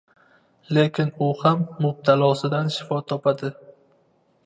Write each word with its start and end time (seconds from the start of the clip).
lekin 0.77 1.11
u 1.27 1.27
ham 1.43 1.61
mubtalosidan 1.85 2.75
shifo 2.79 3.01
topadi. 3.13 3.57